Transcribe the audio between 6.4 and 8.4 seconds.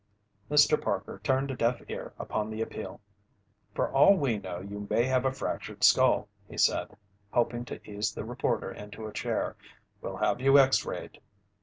he said, helping to ease the